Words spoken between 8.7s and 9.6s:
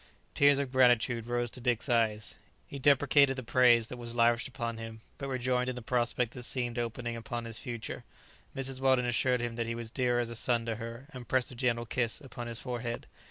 Weldon assured him